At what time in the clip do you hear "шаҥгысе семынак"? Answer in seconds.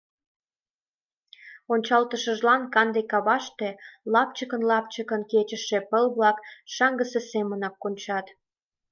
6.73-7.75